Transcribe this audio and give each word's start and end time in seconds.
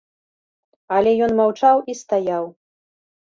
Але 0.95 1.11
ён 1.25 1.31
маўчаў 1.39 1.83
і 1.93 1.97
стаяў. 2.01 2.43